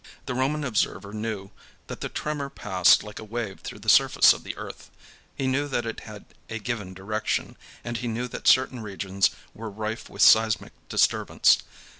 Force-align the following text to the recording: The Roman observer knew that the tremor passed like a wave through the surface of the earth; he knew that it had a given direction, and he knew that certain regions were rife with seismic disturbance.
The 0.25 0.33
Roman 0.33 0.63
observer 0.63 1.13
knew 1.13 1.51
that 1.85 2.01
the 2.01 2.09
tremor 2.09 2.49
passed 2.49 3.03
like 3.03 3.19
a 3.19 3.23
wave 3.23 3.59
through 3.59 3.77
the 3.81 3.87
surface 3.87 4.33
of 4.33 4.43
the 4.43 4.57
earth; 4.57 4.89
he 5.35 5.45
knew 5.45 5.67
that 5.67 5.85
it 5.85 5.99
had 5.99 6.25
a 6.49 6.57
given 6.57 6.95
direction, 6.95 7.55
and 7.83 7.97
he 7.97 8.07
knew 8.07 8.27
that 8.29 8.47
certain 8.47 8.79
regions 8.79 9.29
were 9.53 9.69
rife 9.69 10.09
with 10.09 10.23
seismic 10.23 10.73
disturbance. 10.89 11.59